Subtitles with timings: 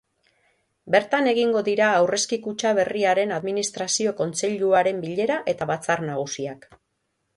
[0.95, 6.67] Bertan egingo dira aurrezki kutxa berriaren administrazio kontseiluaren bilera eta batzar nagusiak.